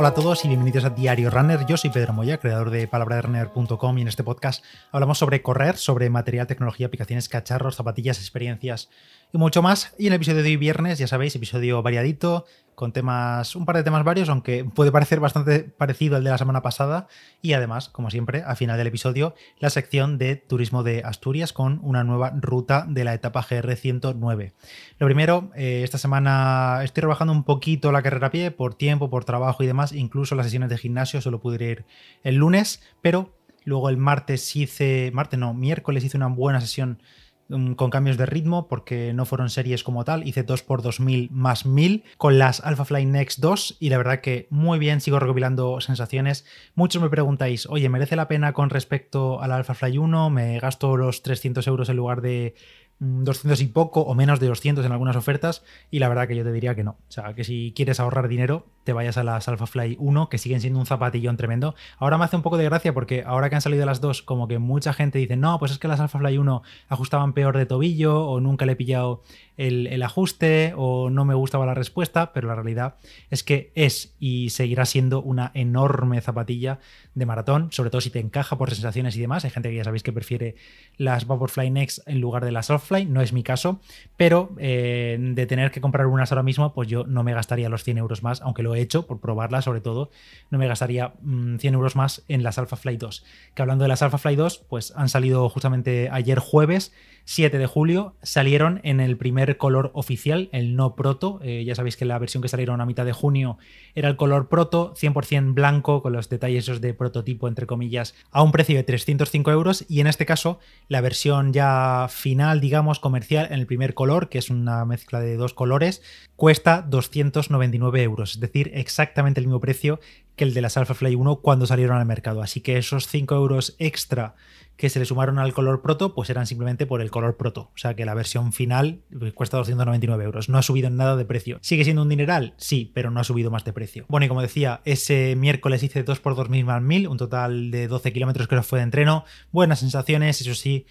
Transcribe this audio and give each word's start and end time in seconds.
Hola 0.00 0.10
a 0.10 0.14
todos 0.14 0.44
y 0.44 0.48
bienvenidos 0.48 0.84
a 0.84 0.90
Diario 0.90 1.28
Runner. 1.28 1.66
Yo 1.66 1.76
soy 1.76 1.90
Pedro 1.90 2.12
Moya, 2.12 2.38
creador 2.38 2.70
de 2.70 2.86
palabraderunner.com 2.86 3.98
y 3.98 4.02
en 4.02 4.06
este 4.06 4.22
podcast 4.22 4.64
hablamos 4.92 5.18
sobre 5.18 5.42
correr, 5.42 5.76
sobre 5.76 6.08
material, 6.08 6.46
tecnología, 6.46 6.86
aplicaciones, 6.86 7.28
cacharros, 7.28 7.74
zapatillas, 7.74 8.20
experiencias 8.20 8.90
y 9.32 9.38
mucho 9.38 9.60
más. 9.60 9.96
Y 9.98 10.06
en 10.06 10.12
el 10.12 10.18
episodio 10.18 10.44
de 10.44 10.50
hoy 10.50 10.56
viernes, 10.56 11.00
ya 11.00 11.08
sabéis, 11.08 11.34
episodio 11.34 11.82
variadito, 11.82 12.46
con 12.78 12.92
temas, 12.92 13.56
un 13.56 13.66
par 13.66 13.74
de 13.74 13.82
temas 13.82 14.04
varios, 14.04 14.28
aunque 14.28 14.64
puede 14.64 14.92
parecer 14.92 15.18
bastante 15.18 15.64
parecido 15.64 16.14
al 16.14 16.22
de 16.22 16.30
la 16.30 16.38
semana 16.38 16.62
pasada. 16.62 17.08
Y 17.42 17.54
además, 17.54 17.88
como 17.88 18.08
siempre, 18.08 18.44
al 18.44 18.56
final 18.56 18.78
del 18.78 18.86
episodio, 18.86 19.34
la 19.58 19.68
sección 19.68 20.16
de 20.16 20.36
turismo 20.36 20.84
de 20.84 21.02
Asturias 21.04 21.52
con 21.52 21.80
una 21.82 22.04
nueva 22.04 22.32
ruta 22.40 22.86
de 22.88 23.02
la 23.02 23.14
etapa 23.14 23.44
GR 23.50 23.74
109. 23.74 24.52
Lo 25.00 25.06
primero, 25.08 25.50
eh, 25.56 25.80
esta 25.82 25.98
semana 25.98 26.82
estoy 26.84 27.00
rebajando 27.00 27.32
un 27.32 27.42
poquito 27.42 27.90
la 27.90 28.00
carrera 28.00 28.28
a 28.28 28.30
pie 28.30 28.52
por 28.52 28.74
tiempo, 28.74 29.10
por 29.10 29.24
trabajo 29.24 29.64
y 29.64 29.66
demás. 29.66 29.92
Incluso 29.92 30.36
las 30.36 30.46
sesiones 30.46 30.70
de 30.70 30.78
gimnasio 30.78 31.20
solo 31.20 31.40
pude 31.40 31.64
ir 31.64 31.84
el 32.22 32.36
lunes, 32.36 32.80
pero 33.02 33.34
luego 33.64 33.88
el 33.88 33.96
martes 33.96 34.54
hice, 34.54 35.10
martes 35.12 35.40
no, 35.40 35.52
miércoles 35.52 36.04
hice 36.04 36.16
una 36.16 36.28
buena 36.28 36.60
sesión 36.60 37.02
con 37.48 37.90
cambios 37.90 38.18
de 38.18 38.26
ritmo 38.26 38.68
porque 38.68 39.12
no 39.14 39.24
fueron 39.24 39.48
series 39.48 39.82
como 39.82 40.04
tal, 40.04 40.26
hice 40.26 40.44
2x2000 40.44 41.30
más 41.30 41.64
1000 41.64 42.04
con 42.16 42.38
las 42.38 42.60
Alphafly 42.60 43.06
Next 43.06 43.40
2 43.40 43.76
y 43.80 43.88
la 43.88 43.96
verdad 43.98 44.20
que 44.20 44.46
muy 44.50 44.78
bien, 44.78 45.00
sigo 45.00 45.18
recopilando 45.18 45.80
sensaciones. 45.80 46.44
Muchos 46.74 47.02
me 47.02 47.08
preguntáis, 47.08 47.66
oye, 47.66 47.88
¿merece 47.88 48.16
la 48.16 48.28
pena 48.28 48.52
con 48.52 48.70
respecto 48.70 49.40
a 49.42 49.48
la 49.48 49.56
Alphafly 49.56 49.98
1? 49.98 50.30
¿Me 50.30 50.58
gasto 50.60 50.96
los 50.96 51.22
300 51.22 51.66
euros 51.66 51.88
en 51.88 51.96
lugar 51.96 52.20
de 52.20 52.54
200 53.00 53.60
mm, 53.60 53.64
y 53.64 53.66
poco 53.68 54.00
o 54.02 54.14
menos 54.14 54.40
de 54.40 54.48
200 54.48 54.84
en 54.84 54.92
algunas 54.92 55.16
ofertas 55.16 55.62
y 55.90 55.98
la 55.98 56.08
verdad 56.08 56.26
que 56.26 56.36
yo 56.36 56.44
te 56.44 56.52
diría 56.52 56.74
que 56.74 56.84
no. 56.84 56.92
O 56.92 57.12
sea, 57.12 57.34
que 57.34 57.44
si 57.44 57.72
quieres 57.74 58.00
ahorrar 58.00 58.28
dinero, 58.28 58.66
te 58.84 58.92
vayas 58.92 59.18
a 59.18 59.24
las 59.24 59.48
Alpha 59.48 59.66
Fly 59.66 59.96
1, 60.00 60.28
que 60.28 60.38
siguen 60.38 60.60
siendo 60.60 60.78
un 60.78 60.86
zapatillón 60.86 61.36
tremendo. 61.36 61.74
Ahora 61.98 62.18
me 62.18 62.24
hace 62.24 62.36
un 62.36 62.42
poco 62.42 62.56
de 62.56 62.64
gracia 62.64 62.94
porque 62.94 63.22
ahora 63.26 63.50
que 63.50 63.56
han 63.56 63.60
salido 63.60 63.84
las 63.84 64.00
dos, 64.00 64.22
como 64.22 64.48
que 64.48 64.58
mucha 64.58 64.92
gente 64.92 65.18
dice, 65.18 65.36
no, 65.36 65.58
pues 65.58 65.72
es 65.72 65.78
que 65.78 65.88
las 65.88 66.00
Alpha 66.00 66.18
Fly 66.18 66.38
1 66.38 66.62
ajustaban 66.88 67.34
peor 67.34 67.56
de 67.56 67.66
tobillo 67.66 68.26
o 68.26 68.40
nunca 68.40 68.66
le 68.66 68.72
he 68.72 68.76
pillado 68.76 69.22
el, 69.58 70.02
ajuste 70.02 70.72
o 70.76 71.10
no 71.10 71.24
me 71.24 71.34
gustaba 71.34 71.66
la 71.66 71.74
respuesta, 71.74 72.32
pero 72.32 72.48
la 72.48 72.54
realidad 72.54 72.94
es 73.28 73.42
que 73.42 73.72
es 73.74 74.14
y 74.18 74.50
seguirá 74.50 74.86
siendo 74.86 75.20
una 75.20 75.50
enorme 75.52 76.20
zapatilla 76.20 76.78
de 77.14 77.26
maratón, 77.26 77.68
sobre 77.72 77.90
todo 77.90 78.00
si 78.00 78.10
te 78.10 78.20
encaja 78.20 78.56
por 78.56 78.70
sensaciones 78.70 79.16
y 79.16 79.20
demás. 79.20 79.44
Hay 79.44 79.50
gente 79.50 79.68
que 79.68 79.76
ya 79.76 79.84
sabéis 79.84 80.04
que 80.04 80.12
prefiere 80.12 80.54
las 80.96 81.26
Vaporfly 81.26 81.70
Next 81.70 82.06
en 82.06 82.20
lugar 82.20 82.44
de 82.44 82.52
las 82.52 82.70
No 82.90 83.20
es 83.20 83.32
mi 83.32 83.42
caso, 83.42 83.80
pero 84.16 84.50
eh, 84.58 85.18
de 85.20 85.46
tener 85.46 85.70
que 85.70 85.80
comprar 85.80 86.06
unas 86.06 86.32
ahora 86.32 86.42
mismo, 86.42 86.72
pues 86.72 86.88
yo 86.88 87.04
no 87.04 87.22
me 87.22 87.34
gastaría 87.34 87.68
los 87.68 87.84
100 87.84 87.98
euros 87.98 88.22
más, 88.22 88.40
aunque 88.40 88.62
lo 88.62 88.74
he 88.74 88.80
hecho 88.80 89.06
por 89.06 89.20
probarla 89.20 89.62
sobre 89.62 89.80
todo, 89.80 90.10
no 90.50 90.58
me 90.58 90.66
gastaría 90.66 91.12
100 91.20 91.58
mm, 91.58 91.74
euros 91.74 91.96
más 91.96 92.24
en 92.28 92.42
las 92.42 92.58
Alpha 92.58 92.76
Fly 92.76 92.96
2. 92.96 93.24
Que 93.54 93.62
hablando 93.62 93.82
de 93.82 93.88
las 93.88 94.02
Alpha 94.02 94.18
Fly 94.18 94.36
2, 94.36 94.64
pues 94.68 94.92
han 94.96 95.08
salido 95.08 95.48
justamente 95.48 96.08
ayer 96.10 96.38
jueves 96.38 96.92
7 97.30 97.58
de 97.58 97.66
julio 97.66 98.14
salieron 98.22 98.80
en 98.84 99.00
el 99.00 99.18
primer 99.18 99.58
color 99.58 99.90
oficial, 99.92 100.48
el 100.50 100.76
no 100.76 100.96
proto. 100.96 101.40
Eh, 101.42 101.62
ya 101.62 101.74
sabéis 101.74 101.98
que 101.98 102.06
la 102.06 102.18
versión 102.18 102.42
que 102.42 102.48
salieron 102.48 102.80
a 102.80 102.86
mitad 102.86 103.04
de 103.04 103.12
junio 103.12 103.58
era 103.94 104.08
el 104.08 104.16
color 104.16 104.48
proto, 104.48 104.94
100% 104.94 105.52
blanco, 105.52 106.00
con 106.00 106.14
los 106.14 106.30
detalles 106.30 106.80
de 106.80 106.94
prototipo, 106.94 107.46
entre 107.46 107.66
comillas, 107.66 108.14
a 108.30 108.42
un 108.42 108.50
precio 108.50 108.76
de 108.76 108.82
305 108.82 109.50
euros. 109.50 109.84
Y 109.90 110.00
en 110.00 110.06
este 110.06 110.24
caso, 110.24 110.58
la 110.88 111.02
versión 111.02 111.52
ya 111.52 112.06
final, 112.08 112.62
digamos, 112.62 112.77
comercial, 113.00 113.46
en 113.50 113.58
el 113.58 113.66
primer 113.66 113.94
color, 113.94 114.28
que 114.28 114.38
es 114.38 114.50
una 114.50 114.84
mezcla 114.84 115.20
de 115.20 115.36
dos 115.36 115.54
colores, 115.54 116.02
cuesta 116.36 116.82
299 116.82 118.02
euros. 118.02 118.34
Es 118.34 118.40
decir, 118.40 118.70
exactamente 118.74 119.40
el 119.40 119.46
mismo 119.46 119.60
precio 119.60 120.00
que 120.38 120.44
el 120.44 120.54
de 120.54 120.62
las 120.62 120.78
Alpha 120.78 120.94
Fly 120.94 121.14
1 121.14 121.36
cuando 121.36 121.66
salieron 121.66 121.98
al 121.98 122.06
mercado. 122.06 122.40
Así 122.42 122.62
que 122.62 122.78
esos 122.78 123.06
5 123.08 123.34
euros 123.34 123.76
extra 123.78 124.34
que 124.78 124.88
se 124.88 125.00
le 125.00 125.04
sumaron 125.04 125.40
al 125.40 125.52
color 125.52 125.82
proto, 125.82 126.14
pues 126.14 126.30
eran 126.30 126.46
simplemente 126.46 126.86
por 126.86 127.02
el 127.02 127.10
color 127.10 127.36
proto. 127.36 127.72
O 127.74 127.78
sea 127.78 127.94
que 127.94 128.04
la 128.04 128.14
versión 128.14 128.52
final 128.52 129.00
pues, 129.18 129.32
cuesta 129.32 129.56
299 129.56 130.24
euros. 130.24 130.48
No 130.48 130.56
ha 130.56 130.62
subido 130.62 130.86
en 130.86 130.96
nada 130.96 131.16
de 131.16 131.24
precio. 131.24 131.58
¿Sigue 131.62 131.82
siendo 131.82 132.02
un 132.02 132.08
dineral? 132.08 132.54
Sí, 132.58 132.92
pero 132.94 133.10
no 133.10 133.18
ha 133.18 133.24
subido 133.24 133.50
más 133.50 133.64
de 133.64 133.72
precio. 133.72 134.06
Bueno, 134.08 134.26
y 134.26 134.28
como 134.28 134.40
decía, 134.40 134.80
ese 134.84 135.34
miércoles 135.36 135.82
hice 135.82 136.04
2x2 136.04 136.64
más 136.64 136.80
1000, 136.80 137.08
un 137.08 137.18
total 137.18 137.72
de 137.72 137.88
12 137.88 138.12
kilómetros 138.12 138.46
que 138.46 138.62
fue 138.62 138.78
de 138.78 138.84
entreno. 138.84 139.24
Buenas 139.50 139.80
sensaciones, 139.80 140.40
eso 140.40 140.54
sí, 140.54 140.86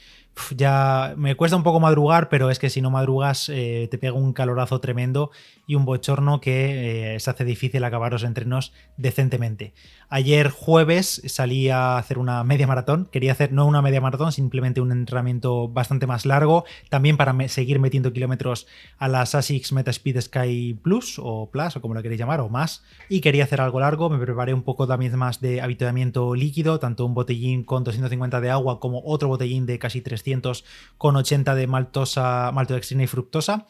ya 0.55 1.13
me 1.17 1.35
cuesta 1.35 1.55
un 1.55 1.63
poco 1.63 1.79
madrugar, 1.79 2.27
pero 2.27 2.49
es 2.49 2.59
que 2.59 2.69
si 2.69 2.81
no 2.81 2.91
madrugas 2.91 3.49
eh, 3.49 3.87
te 3.89 3.97
pega 3.97 4.13
un 4.13 4.33
calorazo 4.33 4.79
tremendo 4.79 5.31
y 5.67 5.75
un 5.75 5.85
bochorno 5.85 6.39
que 6.39 7.15
eh, 7.15 7.19
se 7.19 7.29
hace 7.29 7.43
difícil 7.43 7.83
acabar 7.83 8.13
los 8.13 8.23
entrenos 8.23 8.73
decentemente. 8.95 9.73
Ayer 10.09 10.49
jueves 10.49 11.21
salí 11.25 11.69
a 11.69 11.97
hacer 11.97 12.17
una 12.17 12.41
media 12.45 12.65
maratón, 12.65 13.09
quería 13.11 13.33
hacer 13.33 13.51
no 13.51 13.65
una 13.65 13.81
media 13.81 13.99
maratón, 13.99 14.31
simplemente 14.31 14.79
un 14.79 14.93
entrenamiento 14.93 15.67
bastante 15.67 16.07
más 16.07 16.25
largo, 16.25 16.63
también 16.89 17.17
para 17.17 17.35
seguir 17.49 17.79
metiendo 17.79 18.13
kilómetros 18.13 18.65
a 18.97 19.09
las 19.09 19.35
ASICS 19.35 19.73
Metaspeed 19.73 20.21
Sky 20.21 20.79
Plus 20.81 21.19
o 21.21 21.49
Plus 21.51 21.75
o 21.75 21.81
como 21.81 21.93
lo 21.93 22.01
queréis 22.01 22.19
llamar 22.19 22.39
o 22.39 22.47
más, 22.47 22.85
y 23.09 23.19
quería 23.19 23.43
hacer 23.43 23.59
algo 23.59 23.81
largo, 23.81 24.09
me 24.09 24.17
preparé 24.17 24.53
un 24.53 24.63
poco 24.63 24.87
también 24.87 25.17
más 25.17 25.41
de 25.41 25.59
habituamiento 25.59 26.33
líquido, 26.33 26.79
tanto 26.79 27.05
un 27.05 27.13
botellín 27.13 27.65
con 27.65 27.83
250 27.83 28.39
de 28.39 28.49
agua 28.49 28.79
como 28.79 29.01
otro 29.03 29.27
botellín 29.27 29.65
de 29.65 29.79
casi 29.79 29.99
300 29.99 30.63
con 30.97 31.17
80 31.17 31.55
de 31.55 31.67
maltosa, 31.67 32.51
maltodextrina 32.53 33.03
y 33.03 33.07
fructosa 33.07 33.67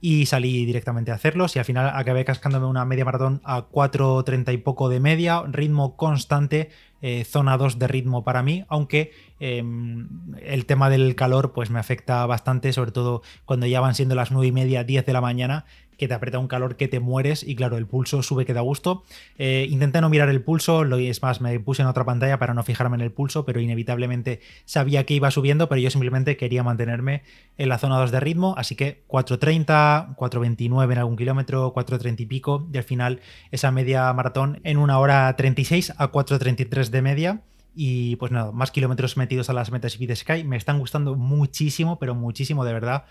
y 0.00 0.26
salí 0.26 0.64
directamente 0.66 1.10
a 1.10 1.14
hacerlos 1.14 1.56
y 1.56 1.58
al 1.58 1.64
final 1.64 1.90
acabé 1.94 2.24
cascándome 2.24 2.66
una 2.66 2.84
media 2.84 3.04
maratón 3.04 3.40
a 3.44 3.68
4.30 3.68 4.52
y 4.52 4.58
poco 4.58 4.88
de 4.88 5.00
media, 5.00 5.42
ritmo 5.46 5.96
constante, 5.96 6.70
eh, 7.02 7.24
zona 7.24 7.56
2 7.56 7.78
de 7.78 7.88
ritmo 7.88 8.24
para 8.24 8.42
mí, 8.42 8.64
aunque 8.68 9.12
em, 9.40 10.08
el 10.42 10.66
tema 10.66 10.90
del 10.90 11.14
calor 11.14 11.52
pues 11.52 11.70
me 11.70 11.78
afecta 11.78 12.24
bastante, 12.26 12.72
sobre 12.72 12.92
todo 12.92 13.22
cuando 13.44 13.66
ya 13.66 13.80
van 13.80 13.94
siendo 13.94 14.14
las 14.14 14.30
9 14.30 14.46
y 14.46 14.52
media, 14.52 14.84
10 14.84 15.06
de 15.06 15.12
la 15.12 15.20
mañana 15.20 15.64
que 15.96 16.08
te 16.08 16.14
aprieta 16.14 16.38
un 16.38 16.48
calor 16.48 16.76
que 16.76 16.88
te 16.88 17.00
mueres 17.00 17.42
y 17.42 17.56
claro, 17.56 17.76
el 17.76 17.86
pulso 17.86 18.22
sube 18.22 18.44
que 18.44 18.54
da 18.54 18.60
gusto. 18.60 19.04
Eh, 19.38 19.66
intenté 19.70 20.00
no 20.00 20.08
mirar 20.08 20.28
el 20.28 20.42
pulso, 20.42 20.84
lo, 20.84 20.96
es 20.98 21.22
más, 21.22 21.40
me 21.40 21.58
puse 21.60 21.82
en 21.82 21.88
otra 21.88 22.04
pantalla 22.04 22.38
para 22.38 22.54
no 22.54 22.62
fijarme 22.62 22.96
en 22.96 23.00
el 23.02 23.12
pulso, 23.12 23.44
pero 23.44 23.60
inevitablemente 23.60 24.40
sabía 24.64 25.04
que 25.04 25.14
iba 25.14 25.30
subiendo, 25.30 25.68
pero 25.68 25.80
yo 25.80 25.90
simplemente 25.90 26.36
quería 26.36 26.62
mantenerme 26.62 27.22
en 27.58 27.68
la 27.68 27.78
zona 27.78 27.98
2 27.98 28.10
de 28.10 28.20
ritmo, 28.20 28.54
así 28.56 28.76
que 28.76 29.04
4.30, 29.08 30.16
4.29 30.16 30.92
en 30.92 30.98
algún 30.98 31.16
kilómetro, 31.16 31.72
4.30 31.74 32.20
y 32.20 32.26
pico, 32.26 32.68
y 32.72 32.76
al 32.76 32.84
final 32.84 33.20
esa 33.50 33.70
media 33.70 34.12
maratón 34.12 34.60
en 34.64 34.78
una 34.78 34.98
hora 34.98 35.34
36 35.36 35.94
a 35.96 36.12
4.33 36.12 36.90
de 36.90 37.02
media. 37.02 37.40
Y 37.78 38.16
pues 38.16 38.32
nada, 38.32 38.52
más 38.52 38.70
kilómetros 38.70 39.18
metidos 39.18 39.50
a 39.50 39.52
las 39.52 39.70
metas 39.70 40.00
y 40.00 40.16
Sky. 40.16 40.44
Me 40.44 40.56
están 40.56 40.78
gustando 40.78 41.14
muchísimo, 41.14 41.98
pero 41.98 42.14
muchísimo 42.14 42.64
de 42.64 42.72
verdad 42.72 43.04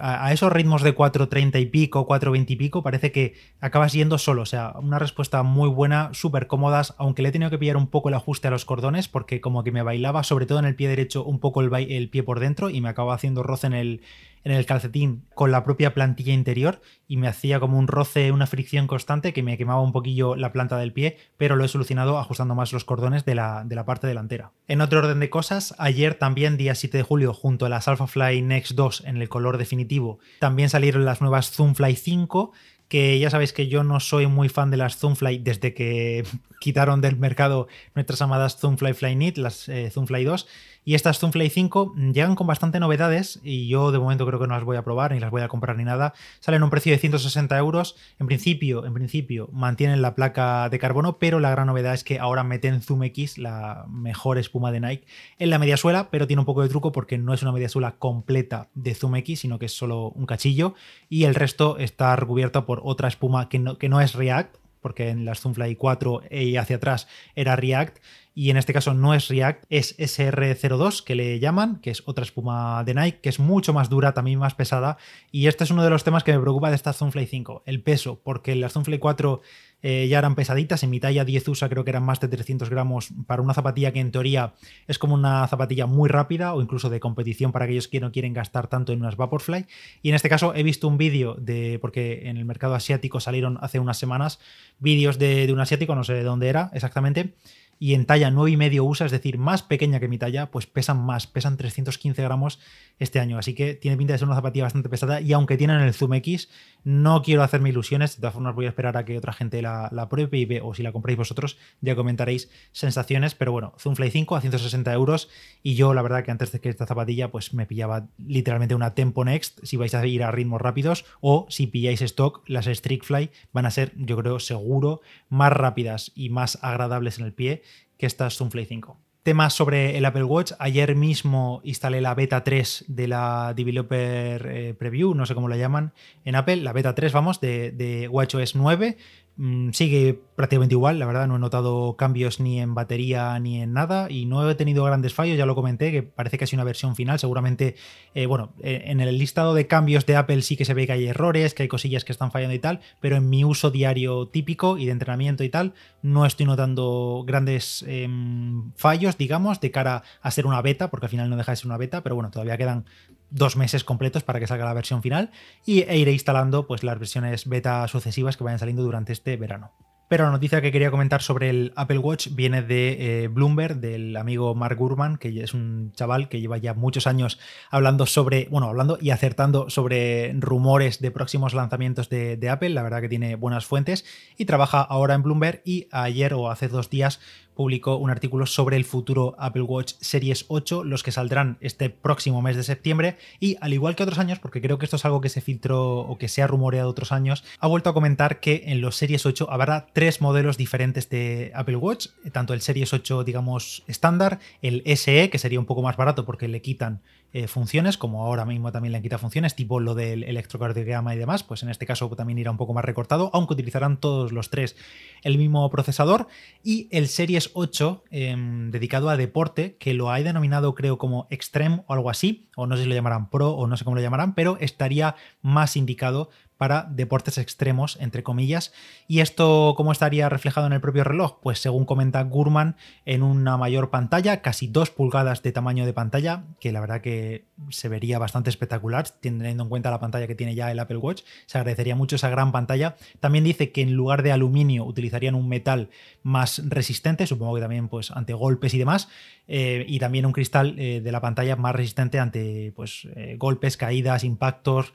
a, 0.00 0.32
esos 0.32 0.52
ritmos 0.52 0.82
de 0.82 0.94
4.30 0.94 1.60
y 1.60 1.66
pico, 1.66 2.06
4.20 2.06 2.50
y 2.50 2.56
pico, 2.56 2.82
parece 2.82 3.12
que 3.12 3.34
acabas 3.60 3.92
yendo 3.92 4.18
solo. 4.18 4.42
O 4.42 4.46
sea, 4.46 4.74
una 4.80 4.98
respuesta 4.98 5.42
muy 5.42 5.68
buena, 5.68 6.10
súper 6.12 6.46
cómodas, 6.46 6.94
aunque 6.98 7.22
le 7.22 7.28
he 7.28 7.32
tenido 7.32 7.50
que 7.50 7.58
pillar 7.58 7.76
un 7.76 7.86
poco 7.86 8.08
el 8.08 8.14
ajuste 8.14 8.48
a 8.48 8.50
los 8.50 8.64
cordones, 8.64 9.08
porque 9.08 9.40
como 9.40 9.64
que 9.64 9.72
me 9.72 9.82
bailaba, 9.82 10.22
sobre 10.22 10.46
todo 10.46 10.58
en 10.58 10.64
el 10.64 10.74
pie 10.74 10.88
derecho, 10.88 11.24
un 11.24 11.38
poco 11.38 11.60
el, 11.60 11.72
el 11.74 12.08
pie 12.10 12.22
por 12.22 12.40
dentro 12.40 12.70
y 12.70 12.80
me 12.80 12.88
acaba 12.88 13.14
haciendo 13.14 13.42
roce 13.42 13.66
en 13.66 13.74
el, 13.74 14.02
en 14.46 14.52
el 14.52 14.64
calcetín 14.64 15.24
con 15.34 15.50
la 15.50 15.64
propia 15.64 15.92
plantilla 15.92 16.32
interior 16.32 16.80
y 17.08 17.16
me 17.16 17.26
hacía 17.26 17.58
como 17.58 17.80
un 17.80 17.88
roce, 17.88 18.30
una 18.30 18.46
fricción 18.46 18.86
constante 18.86 19.32
que 19.32 19.42
me 19.42 19.58
quemaba 19.58 19.82
un 19.82 19.90
poquillo 19.90 20.36
la 20.36 20.52
planta 20.52 20.78
del 20.78 20.92
pie, 20.92 21.18
pero 21.36 21.56
lo 21.56 21.64
he 21.64 21.68
solucionado 21.68 22.16
ajustando 22.16 22.54
más 22.54 22.72
los 22.72 22.84
cordones 22.84 23.24
de 23.24 23.34
la, 23.34 23.64
de 23.64 23.74
la 23.74 23.84
parte 23.84 24.06
delantera. 24.06 24.52
En 24.68 24.82
otro 24.82 25.00
orden 25.00 25.18
de 25.18 25.30
cosas, 25.30 25.74
ayer 25.78 26.14
también, 26.14 26.56
día 26.56 26.76
7 26.76 26.96
de 26.96 27.02
julio, 27.02 27.34
junto 27.34 27.66
a 27.66 27.68
las 27.68 27.88
Alphafly 27.88 28.40
Next 28.40 28.74
2 28.74 29.02
en 29.06 29.16
el 29.16 29.28
color 29.28 29.58
definitivo, 29.58 30.20
también 30.38 30.70
salieron 30.70 31.04
las 31.04 31.20
nuevas 31.20 31.50
Zoomfly 31.50 31.96
5 31.96 32.52
que 32.88 33.18
ya 33.18 33.30
sabéis 33.30 33.52
que 33.52 33.66
yo 33.66 33.82
no 33.82 33.98
soy 33.98 34.28
muy 34.28 34.48
fan 34.48 34.70
de 34.70 34.76
las 34.76 34.96
Zoomfly 34.96 35.38
desde 35.38 35.74
que 35.74 36.24
quitaron 36.60 37.00
del 37.00 37.16
mercado 37.16 37.66
nuestras 37.94 38.22
amadas 38.22 38.58
Zoomfly 38.58 38.94
Flyknit, 38.94 39.38
las 39.38 39.68
eh, 39.68 39.90
Zoomfly 39.90 40.24
2, 40.24 40.46
y 40.86 40.94
estas 40.94 41.18
Zoomfly 41.18 41.50
5 41.50 41.94
llegan 42.14 42.36
con 42.36 42.46
bastante 42.46 42.78
novedades 42.78 43.40
y 43.42 43.66
yo 43.66 43.90
de 43.90 43.98
momento 43.98 44.24
creo 44.24 44.38
que 44.38 44.46
no 44.46 44.54
las 44.54 44.62
voy 44.62 44.76
a 44.76 44.84
probar 44.84 45.10
ni 45.10 45.18
las 45.18 45.32
voy 45.32 45.42
a 45.42 45.48
comprar 45.48 45.76
ni 45.76 45.82
nada. 45.82 46.14
Salen 46.38 46.62
a 46.62 46.64
un 46.64 46.70
precio 46.70 46.92
de 46.92 46.98
160 46.98 47.58
euros. 47.58 47.96
En 48.20 48.28
principio, 48.28 48.86
en 48.86 48.94
principio 48.94 49.50
mantienen 49.52 50.00
la 50.00 50.14
placa 50.14 50.68
de 50.68 50.78
carbono, 50.78 51.18
pero 51.18 51.40
la 51.40 51.50
gran 51.50 51.66
novedad 51.66 51.92
es 51.92 52.04
que 52.04 52.20
ahora 52.20 52.44
meten 52.44 52.82
Zoom 52.82 53.02
X, 53.02 53.36
la 53.36 53.84
mejor 53.88 54.38
espuma 54.38 54.70
de 54.70 54.78
Nike, 54.78 55.06
en 55.40 55.50
la 55.50 55.58
media 55.58 55.76
suela, 55.76 56.08
pero 56.08 56.28
tiene 56.28 56.38
un 56.38 56.46
poco 56.46 56.62
de 56.62 56.68
truco 56.68 56.92
porque 56.92 57.18
no 57.18 57.34
es 57.34 57.42
una 57.42 57.50
media 57.50 57.68
suela 57.68 57.96
completa 57.98 58.68
de 58.74 58.94
Zoom 58.94 59.16
X, 59.16 59.40
sino 59.40 59.58
que 59.58 59.66
es 59.66 59.76
solo 59.76 60.10
un 60.10 60.26
cachillo 60.26 60.74
y 61.08 61.24
el 61.24 61.34
resto 61.34 61.78
está 61.78 62.14
recubierto 62.14 62.64
por 62.64 62.80
otra 62.84 63.08
espuma 63.08 63.48
que 63.48 63.58
no, 63.58 63.76
que 63.76 63.88
no 63.88 64.00
es 64.00 64.14
React, 64.14 64.54
porque 64.86 65.08
en 65.08 65.24
las 65.24 65.40
Zoomfly 65.40 65.74
4 65.74 66.22
y 66.30 66.58
hacia 66.58 66.76
atrás 66.76 67.08
era 67.34 67.56
React 67.56 67.98
y 68.36 68.50
en 68.50 68.56
este 68.56 68.72
caso 68.72 68.94
no 68.94 69.14
es 69.14 69.26
React, 69.26 69.64
es 69.68 69.98
SR02 69.98 71.02
que 71.02 71.16
le 71.16 71.40
llaman, 71.40 71.80
que 71.80 71.90
es 71.90 72.04
otra 72.06 72.22
espuma 72.22 72.84
de 72.84 72.94
Nike, 72.94 73.18
que 73.20 73.30
es 73.30 73.40
mucho 73.40 73.72
más 73.72 73.88
dura, 73.88 74.14
también 74.14 74.38
más 74.38 74.54
pesada. 74.54 74.96
Y 75.32 75.48
este 75.48 75.64
es 75.64 75.72
uno 75.72 75.82
de 75.82 75.90
los 75.90 76.04
temas 76.04 76.22
que 76.22 76.32
me 76.34 76.38
preocupa 76.38 76.68
de 76.68 76.76
esta 76.76 76.92
Zoomfly 76.92 77.26
5, 77.26 77.64
el 77.66 77.82
peso, 77.82 78.20
porque 78.22 78.54
las 78.54 78.74
Zoomfly 78.74 78.98
4 79.00 79.40
eh, 79.82 80.08
ya 80.08 80.18
eran 80.18 80.34
pesaditas, 80.34 80.82
en 80.82 80.90
mi 80.90 81.00
talla 81.00 81.24
10 81.24 81.48
USA 81.48 81.68
creo 81.68 81.84
que 81.84 81.90
eran 81.90 82.02
más 82.02 82.18
de 82.20 82.28
300 82.28 82.70
gramos 82.70 83.10
para 83.26 83.42
una 83.42 83.54
zapatilla 83.54 83.92
que 83.92 84.00
en 84.00 84.10
teoría 84.10 84.54
es 84.86 84.98
como 84.98 85.14
una 85.14 85.46
zapatilla 85.48 85.86
muy 85.86 86.08
rápida 86.08 86.54
o 86.54 86.62
incluso 86.62 86.90
de 86.90 86.98
competición 86.98 87.52
para 87.52 87.66
aquellos 87.66 87.86
que 87.86 88.00
no 88.00 88.10
quieren 88.10 88.32
gastar 88.32 88.68
tanto 88.68 88.92
en 88.92 89.00
unas 89.00 89.16
Vaporfly. 89.16 89.66
Y 90.02 90.08
en 90.08 90.14
este 90.14 90.28
caso 90.28 90.54
he 90.54 90.62
visto 90.62 90.88
un 90.88 90.98
vídeo 90.98 91.34
de, 91.34 91.78
porque 91.80 92.28
en 92.28 92.36
el 92.36 92.44
mercado 92.44 92.74
asiático 92.74 93.20
salieron 93.20 93.58
hace 93.60 93.78
unas 93.78 93.98
semanas 93.98 94.40
vídeos 94.78 95.18
de, 95.18 95.46
de 95.46 95.52
un 95.52 95.60
asiático, 95.60 95.94
no 95.94 96.04
sé 96.04 96.14
de 96.14 96.22
dónde 96.22 96.48
era 96.48 96.70
exactamente, 96.72 97.34
y 97.78 97.94
en 97.94 98.06
talla 98.06 98.30
9,5 98.30 98.80
USA, 98.80 99.06
es 99.06 99.12
decir, 99.12 99.38
más 99.38 99.62
pequeña 99.62 100.00
que 100.00 100.08
mi 100.08 100.18
talla, 100.18 100.50
pues 100.50 100.66
pesan 100.66 101.04
más, 101.04 101.26
pesan 101.26 101.56
315 101.56 102.22
gramos 102.22 102.58
este 102.98 103.20
año. 103.20 103.38
Así 103.38 103.54
que 103.54 103.74
tiene 103.74 103.96
pinta 103.96 104.14
de 104.14 104.18
ser 104.18 104.26
una 104.26 104.36
zapatilla 104.36 104.64
bastante 104.64 104.88
pesada 104.88 105.20
y 105.20 105.32
aunque 105.32 105.56
tienen 105.56 105.80
el 105.80 105.92
Zoom 105.92 106.14
X, 106.14 106.48
no 106.84 107.22
quiero 107.22 107.42
hacerme 107.42 107.68
ilusiones. 107.68 108.16
De 108.16 108.20
todas 108.20 108.34
formas, 108.34 108.54
voy 108.54 108.66
a 108.66 108.68
esperar 108.68 108.96
a 108.96 109.04
que 109.04 109.18
otra 109.18 109.32
gente 109.32 109.60
la, 109.60 110.08
pruebe 110.08 110.38
y 110.38 110.44
ve, 110.46 110.60
o 110.62 110.74
si 110.74 110.82
la 110.82 110.92
compréis 110.92 111.18
vosotros, 111.18 111.58
ya 111.80 111.94
comentaréis 111.94 112.50
sensaciones. 112.72 113.34
Pero 113.34 113.52
bueno, 113.52 113.74
Zoom 113.78 113.94
Fly 113.94 114.10
5 114.10 114.36
a 114.36 114.40
160 114.40 114.92
euros 114.92 115.28
y 115.62 115.74
yo 115.74 115.92
la 115.94 116.02
verdad 116.02 116.24
que 116.24 116.30
antes 116.30 116.52
de 116.52 116.60
que 116.60 116.68
esta 116.68 116.86
zapatilla 116.86 117.30
pues 117.30 117.52
me 117.52 117.66
pillaba 117.66 118.08
literalmente 118.18 118.74
una 118.74 118.94
Tempo 118.94 119.24
Next 119.24 119.60
si 119.64 119.76
vais 119.76 119.94
a 119.94 120.06
ir 120.06 120.22
a 120.22 120.30
ritmos 120.30 120.60
rápidos 120.60 121.04
o 121.20 121.46
si 121.50 121.66
pilláis 121.66 122.00
stock, 122.02 122.42
las 122.46 122.66
Streak 122.66 123.04
Fly 123.04 123.30
van 123.52 123.66
a 123.66 123.70
ser, 123.70 123.92
yo 123.96 124.16
creo, 124.16 124.40
seguro, 124.40 125.00
más 125.28 125.52
rápidas 125.52 126.12
y 126.14 126.30
más 126.30 126.58
agradables 126.62 127.18
en 127.18 127.26
el 127.26 127.32
pie 127.32 127.62
que 127.96 128.06
esta 128.06 128.28
Zoomfly 128.30 128.64
5. 128.64 128.98
Temas 129.22 129.54
sobre 129.54 129.98
el 129.98 130.04
Apple 130.04 130.22
Watch. 130.22 130.52
Ayer 130.58 130.94
mismo 130.94 131.60
instalé 131.64 132.00
la 132.00 132.14
beta 132.14 132.44
3 132.44 132.84
de 132.86 133.08
la 133.08 133.54
Developer 133.56 134.46
eh, 134.46 134.74
Preview, 134.74 135.14
no 135.14 135.26
sé 135.26 135.34
cómo 135.34 135.48
la 135.48 135.56
llaman 135.56 135.92
en 136.24 136.36
Apple, 136.36 136.58
la 136.58 136.72
beta 136.72 136.94
3, 136.94 137.12
vamos, 137.12 137.40
de, 137.40 137.72
de 137.72 138.08
WatchOS 138.08 138.54
9. 138.54 138.96
Mm, 139.38 139.72
sigue 139.72 140.18
prácticamente 140.34 140.74
igual, 140.74 140.98
la 140.98 141.04
verdad, 141.04 141.28
no 141.28 141.36
he 141.36 141.38
notado 141.38 141.94
cambios 141.96 142.40
ni 142.40 142.58
en 142.58 142.74
batería 142.74 143.38
ni 143.38 143.60
en 143.60 143.74
nada 143.74 144.10
y 144.10 144.24
no 144.24 144.48
he 144.48 144.54
tenido 144.54 144.82
grandes 144.84 145.12
fallos, 145.12 145.36
ya 145.36 145.44
lo 145.44 145.54
comenté, 145.54 145.92
que 145.92 146.02
parece 146.02 146.46
sido 146.46 146.56
una 146.56 146.64
versión 146.64 146.96
final, 146.96 147.18
seguramente, 147.18 147.74
eh, 148.14 148.24
bueno, 148.24 148.54
eh, 148.62 148.84
en 148.86 149.00
el 149.00 149.18
listado 149.18 149.52
de 149.52 149.66
cambios 149.66 150.06
de 150.06 150.16
Apple 150.16 150.40
sí 150.40 150.56
que 150.56 150.64
se 150.64 150.72
ve 150.72 150.86
que 150.86 150.92
hay 150.92 151.06
errores, 151.06 151.52
que 151.52 151.64
hay 151.64 151.68
cosillas 151.68 152.04
que 152.04 152.12
están 152.12 152.30
fallando 152.30 152.54
y 152.54 152.60
tal, 152.60 152.80
pero 153.00 153.16
en 153.16 153.28
mi 153.28 153.44
uso 153.44 153.70
diario 153.70 154.26
típico 154.28 154.78
y 154.78 154.86
de 154.86 154.92
entrenamiento 154.92 155.44
y 155.44 155.50
tal, 155.50 155.74
no 156.00 156.24
estoy 156.24 156.46
notando 156.46 157.22
grandes 157.26 157.84
em, 157.86 158.72
fallos, 158.76 159.18
digamos, 159.18 159.60
de 159.60 159.70
cara 159.70 160.02
a 160.22 160.30
ser 160.30 160.46
una 160.46 160.62
beta, 160.62 160.88
porque 160.90 161.06
al 161.06 161.10
final 161.10 161.28
no 161.28 161.36
deja 161.36 161.52
de 161.52 161.56
ser 161.56 161.66
una 161.66 161.76
beta, 161.76 162.02
pero 162.02 162.14
bueno, 162.14 162.30
todavía 162.30 162.56
quedan 162.56 162.86
dos 163.30 163.56
meses 163.56 163.84
completos 163.84 164.22
para 164.22 164.40
que 164.40 164.46
salga 164.46 164.64
la 164.64 164.74
versión 164.74 165.02
final 165.02 165.30
y, 165.64 165.82
e 165.82 165.98
iré 165.98 166.12
instalando 166.12 166.66
pues, 166.66 166.82
las 166.82 166.98
versiones 166.98 167.48
beta 167.48 167.86
sucesivas 167.88 168.36
que 168.36 168.44
vayan 168.44 168.58
saliendo 168.58 168.82
durante 168.82 169.12
este 169.12 169.36
verano. 169.36 169.72
Pero 170.08 170.24
la 170.24 170.30
noticia 170.30 170.60
que 170.60 170.70
quería 170.70 170.92
comentar 170.92 171.20
sobre 171.20 171.50
el 171.50 171.72
Apple 171.74 171.98
Watch 171.98 172.28
viene 172.30 172.62
de 172.62 173.24
eh, 173.24 173.28
Bloomberg, 173.28 173.80
del 173.80 174.16
amigo 174.16 174.54
Mark 174.54 174.76
Gurman, 174.76 175.16
que 175.16 175.42
es 175.42 175.52
un 175.52 175.90
chaval 175.96 176.28
que 176.28 176.40
lleva 176.40 176.58
ya 176.58 176.74
muchos 176.74 177.08
años 177.08 177.40
hablando 177.72 178.06
sobre, 178.06 178.46
bueno, 178.48 178.68
hablando 178.68 178.98
y 179.00 179.10
acertando 179.10 179.68
sobre 179.68 180.32
rumores 180.38 181.00
de 181.00 181.10
próximos 181.10 181.54
lanzamientos 181.54 182.08
de, 182.08 182.36
de 182.36 182.50
Apple. 182.50 182.70
La 182.70 182.84
verdad 182.84 183.00
que 183.00 183.08
tiene 183.08 183.34
buenas 183.34 183.66
fuentes 183.66 184.04
y 184.36 184.44
trabaja 184.44 184.80
ahora 184.80 185.14
en 185.14 185.24
Bloomberg 185.24 185.62
y 185.64 185.88
ayer 185.90 186.34
o 186.34 186.50
hace 186.50 186.68
dos 186.68 186.88
días 186.88 187.18
publicó 187.56 187.96
un 187.96 188.10
artículo 188.10 188.46
sobre 188.46 188.76
el 188.76 188.84
futuro 188.84 189.34
Apple 189.38 189.62
Watch 189.62 189.94
Series 190.00 190.44
8, 190.48 190.84
los 190.84 191.02
que 191.02 191.10
saldrán 191.10 191.56
este 191.60 191.90
próximo 191.90 192.42
mes 192.42 192.54
de 192.54 192.62
septiembre. 192.62 193.16
Y 193.40 193.56
al 193.60 193.72
igual 193.72 193.96
que 193.96 194.04
otros 194.04 194.18
años, 194.18 194.38
porque 194.38 194.60
creo 194.60 194.78
que 194.78 194.84
esto 194.84 194.96
es 194.96 195.04
algo 195.04 195.20
que 195.20 195.30
se 195.30 195.40
filtró 195.40 196.00
o 196.00 196.18
que 196.18 196.28
se 196.28 196.42
ha 196.42 196.46
rumoreado 196.46 196.88
otros 196.88 197.10
años, 197.10 197.42
ha 197.58 197.66
vuelto 197.66 197.90
a 197.90 197.94
comentar 197.94 198.38
que 198.38 198.64
en 198.66 198.80
los 198.80 198.96
Series 198.96 199.26
8 199.26 199.48
habrá 199.50 199.86
tres 199.92 200.20
modelos 200.20 200.56
diferentes 200.56 201.08
de 201.08 201.50
Apple 201.54 201.76
Watch, 201.76 202.08
tanto 202.32 202.52
el 202.52 202.60
Series 202.60 202.92
8, 202.92 203.24
digamos, 203.24 203.82
estándar, 203.86 204.38
el 204.60 204.82
SE, 204.96 205.30
que 205.30 205.38
sería 205.38 205.58
un 205.58 205.66
poco 205.66 205.82
más 205.82 205.96
barato 205.96 206.24
porque 206.26 206.48
le 206.48 206.60
quitan 206.60 207.00
eh, 207.38 207.48
funciones, 207.48 207.98
como 207.98 208.24
ahora 208.24 208.46
mismo 208.46 208.72
también 208.72 208.92
le 208.92 209.02
quita 209.02 209.18
funciones, 209.18 209.54
tipo 209.54 209.78
lo 209.78 209.94
del 209.94 210.24
electrocardiograma 210.24 211.14
y 211.14 211.18
demás, 211.18 211.42
pues 211.42 211.62
en 211.62 211.68
este 211.68 211.84
caso 211.84 212.08
también 212.16 212.38
irá 212.38 212.50
un 212.50 212.56
poco 212.56 212.72
más 212.72 212.82
recortado, 212.82 213.28
aunque 213.34 213.52
utilizarán 213.52 213.98
todos 213.98 214.32
los 214.32 214.48
tres 214.48 214.74
el 215.22 215.36
mismo 215.36 215.68
procesador, 215.68 216.28
y 216.64 216.88
el 216.92 217.08
Series 217.08 217.50
8 217.52 218.04
em, 218.10 218.70
dedicado 218.70 219.10
a 219.10 219.18
deporte, 219.18 219.76
que 219.76 219.92
lo 219.92 220.10
ha 220.10 220.18
denominado 220.20 220.74
creo 220.74 220.96
como 220.96 221.26
Extreme 221.28 221.82
o 221.86 221.92
algo 221.92 222.08
así, 222.08 222.48
o 222.56 222.66
no 222.66 222.74
sé 222.78 222.84
si 222.84 222.88
lo 222.88 222.94
llamarán 222.94 223.28
Pro 223.28 223.50
o 223.50 223.66
no 223.66 223.76
sé 223.76 223.84
cómo 223.84 223.96
lo 223.96 224.02
llamarán, 224.02 224.34
pero 224.34 224.56
estaría 224.58 225.14
más 225.42 225.76
indicado 225.76 226.30
para 226.56 226.86
deportes 226.90 227.38
extremos, 227.38 227.96
entre 228.00 228.22
comillas. 228.22 228.72
¿Y 229.08 229.20
esto 229.20 229.74
cómo 229.76 229.92
estaría 229.92 230.28
reflejado 230.28 230.66
en 230.66 230.72
el 230.72 230.80
propio 230.80 231.04
reloj? 231.04 231.38
Pues 231.42 231.58
según 231.58 231.84
comenta 231.84 232.22
Gurman, 232.22 232.76
en 233.04 233.22
una 233.22 233.56
mayor 233.56 233.90
pantalla, 233.90 234.42
casi 234.42 234.66
2 234.66 234.90
pulgadas 234.90 235.42
de 235.42 235.52
tamaño 235.52 235.86
de 235.86 235.92
pantalla, 235.92 236.44
que 236.60 236.72
la 236.72 236.80
verdad 236.80 237.00
que 237.00 237.44
se 237.70 237.88
vería 237.88 238.18
bastante 238.18 238.50
espectacular, 238.50 239.08
teniendo 239.20 239.62
en 239.62 239.68
cuenta 239.68 239.90
la 239.90 240.00
pantalla 240.00 240.26
que 240.26 240.34
tiene 240.34 240.54
ya 240.54 240.70
el 240.70 240.78
Apple 240.78 240.98
Watch. 240.98 241.22
Se 241.46 241.58
agradecería 241.58 241.96
mucho 241.96 242.16
esa 242.16 242.30
gran 242.30 242.52
pantalla. 242.52 242.96
También 243.20 243.44
dice 243.44 243.72
que 243.72 243.82
en 243.82 243.94
lugar 243.94 244.22
de 244.22 244.32
aluminio 244.32 244.84
utilizarían 244.84 245.34
un 245.34 245.48
metal 245.48 245.90
más 246.22 246.62
resistente, 246.68 247.26
supongo 247.26 247.54
que 247.54 247.60
también 247.60 247.88
pues 247.88 248.10
ante 248.10 248.32
golpes 248.32 248.74
y 248.74 248.78
demás, 248.78 249.08
eh, 249.48 249.84
y 249.86 249.98
también 249.98 250.26
un 250.26 250.32
cristal 250.32 250.74
eh, 250.78 251.00
de 251.00 251.12
la 251.12 251.20
pantalla 251.20 251.56
más 251.56 251.74
resistente 251.74 252.18
ante 252.18 252.72
pues, 252.74 253.06
eh, 253.14 253.36
golpes, 253.38 253.76
caídas, 253.76 254.24
impactos, 254.24 254.92